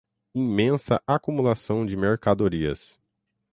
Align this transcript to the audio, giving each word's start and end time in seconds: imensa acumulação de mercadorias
imensa 0.33 0.99
acumulação 1.05 1.85
de 1.85 1.95
mercadorias 1.95 2.97